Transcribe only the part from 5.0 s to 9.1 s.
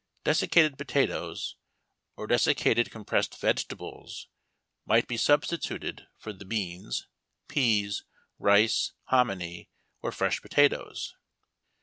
be substituted for the beans, pease, rice,